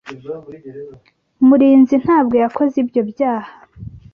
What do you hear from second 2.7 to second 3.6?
ibyo byaha.